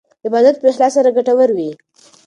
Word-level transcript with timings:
عبادت 0.25 0.55
په 0.59 0.67
اخلاص 0.71 0.91
سره 0.97 1.15
ګټور 1.17 1.49
وي. 1.57 1.71